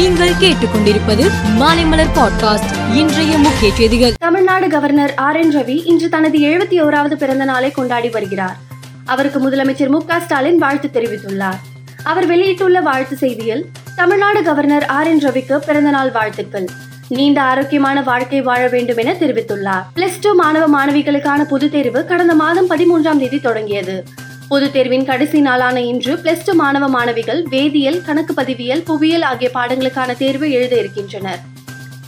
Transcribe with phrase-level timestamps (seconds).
[0.00, 2.94] நீங்கள் கேட்டுக்கொண்டிருப்பது மாலைமலர் பாட்காஸ்ட்.
[2.94, 4.12] இன்றைய முக்கிய செய்திகள்.
[4.18, 8.56] Tamil Nadu governor R N Ravi இன்று தனது எழுபத்தி ஓராவது பிறந்த நாளை கொண்டாடி வருகிறார்.
[9.04, 11.58] அவருக்கு முதலமைச்சர் மு க ஸ்டாலின் வாழ்த்து தெரிவித்துள்ளார்.
[12.02, 13.62] அவர் வெளியிட்டுள்ள வாழ்த்து செய்தியில்
[13.96, 16.68] தமிழ்நாடு கவர்னர் ஆர் என் ரவிக்கு பிறந்த நாள் வாழ்த்துக்கள்.
[17.08, 19.82] நீண்ட ஆரோக்கியமான வாழ்க்கை வாழ வேண்டும் என தெரிவித்துள்ளார்.
[19.96, 24.04] பிளஸ் டூ மாணவ மாணவிகளுக்கான பொதுத் தேர்வு கடந்த மாதம் பதிமூன்றாம் தேதி தொடங்கியது.
[24.50, 30.16] பொதுத் தேர்வின் கடைசி நாளான இன்று பிளஸ் டூ மாணவ மாணவிகள் வேதியியல் கணக்கு பதிவியல் புவியியல் ஆகிய பாடங்களுக்கான
[30.16, 31.38] தேர்வு எழுத இருக்கின்றனர்.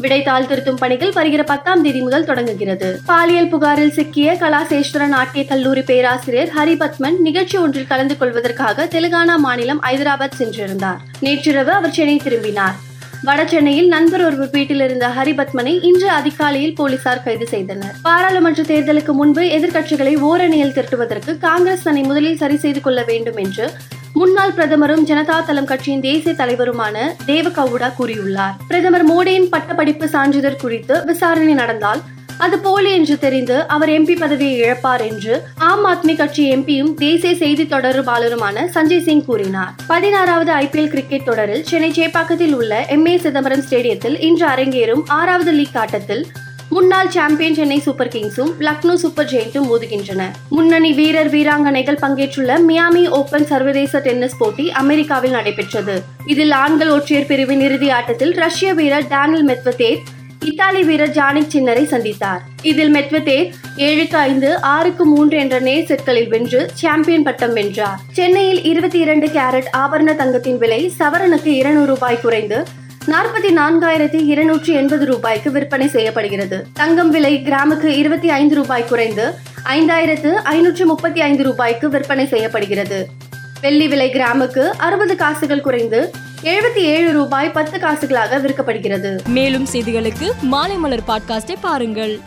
[0.01, 3.01] விடைத்தாள் திருத்தும் பணிகள் வருகிற பத்தாம் தேதி முதல் தொடங்குகிறது.
[3.07, 10.39] பாலியல் புகாரில் சிக்கிய கலாசேஸ்வரன் நாட்டிய கல்லூரி பேராசிரியர் ஹரிபத்மன் நிகழ்ச்சி ஒன்றில் கலந்து கொள்வதற்காக தெலுங்கானா மாநிலம் ஐதராபாத்
[10.39, 10.99] சென்றிருந்தார்.
[11.21, 12.75] நேற்றிரவு அவர் சென்னை திரும்பினார்.
[13.27, 17.95] வடசென்னையில் நண்பர் ஒருவர் வீட்டில் இருந்த ஹரிபத்மனை இன்று அதிகாலையில் போலீசார் கைது செய்தனர்.
[18.03, 23.67] பாராளுமன்ற தேர்தலுக்கு முன்பு எதிர்க்கட்சிகளை ஓரணியில் திரட்டுவதற்கு காங்கிரஸ் தன்னை முதலில் சரி செய்து கொள்ள வேண்டும் என்று
[24.15, 26.97] முன்னாள் பிரதமரும் ஜனதா தளம் கட்சியின் தேசிய தலைவருமான
[27.27, 28.57] தேவகவுடா கூறியுள்ளார்.
[28.69, 32.03] பிரதமர் மோடியின் பட்டப்படிப்பு சான்றிதழ் குறித்து விசாரணை நடந்தால்
[32.45, 35.35] அது போலி என்று தெரிந்து அவர் எம்பி பதவியை இழப்பார் என்று
[35.69, 39.75] ஆம் ஆத்மி கட்சி எம்பியும் தேசிய செய்தி தொடர்பாளருமான சஞ்சய் சிங் கூறினார்.
[39.87, 45.79] பதினாறாவது ஐபிஎல் கிரிக்கெட் தொடரில் சென்னை சேப்பாக்கத்தில் உள்ள எம் ஏ சிதம்பரம் ஸ்டேடியத்தில் இன்று அரங்கேறும் ஆறாவது லீக்
[45.83, 46.25] ஆட்டத்தில்
[46.77, 50.23] முன்னாள் சாம்பியன் சென்னை சூப்பர் கிங்ஸும் லக்னோ சூப்பர் ஜெயின்ட்டும் மோதுகின்றன.
[50.57, 55.97] முன்னணி வீரர் வீராங்கனைகள் பங்கேற்றுள்ள மியாமி ஓபன் சர்வதேச டென்னிஸ் போட்டி அமெரிக்காவில் நடைபெற்றது.
[56.27, 60.03] இதில் ஆண்கள் ஒற்றையர் பிரிவின் இறுதி ஆட்டத்தில் ரஷ்ய வீரர் டேனில் மெத்வதேவ்
[60.45, 62.41] இத்தாலி வீரர் ஜானிக் சின்னரை சந்தித்தார்.
[62.63, 63.37] இதில் மெத்வதே
[63.77, 67.99] ஏழுக்கு ஐந்து ஆறுக்கு மூன்று என்ற நேர் செட்களில் வென்று சாம்பியன் பட்டம் வென்றார்.
[68.13, 72.65] சென்னையில் இருபத்தி இரண்டு கேரட் ஆபரண தங்கத்தின் விலை சவரனுக்கு இருநூறு ரூபாய் குறைந்து
[73.07, 76.65] நாற்பத்தி நான்காயிரத்தி இருநூற்றி எண்பது ரூபாய்க்கு விற்பனை செய்யப்படுகிறது.
[76.73, 79.27] தங்கம் விலை கிராமுக்கு இருபத்தி ஐந்து ரூபாய் குறைந்து
[79.65, 83.07] ஐந்தாயிரத்து ஐநூற்று முப்பத்தி ஐந்து ரூபாய்க்கு விற்பனை செய்யப்படுகிறது.
[83.61, 86.11] வெள்ளி விலை கிராமுக்கு அறுபது காசுகள் குறைந்து
[86.43, 89.27] எழுபத்தி ஏழு ரூபாய் பத்து காசுகளாக விற்கப்படுகிறது.
[89.29, 92.21] மேலும் செய்திகளுக்கு மாலை மலர் பாட்காஸ்டை பாருங்கள்.